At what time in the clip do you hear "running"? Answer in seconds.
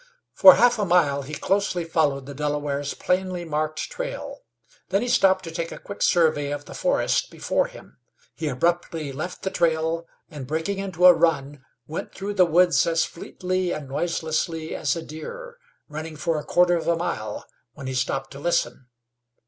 15.87-16.15